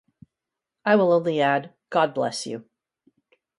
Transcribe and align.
I 0.83 0.95
will 0.95 1.11
only 1.11 1.39
add, 1.41 1.73
God 1.91 2.15
bless 2.15 2.47
you. 2.47 2.65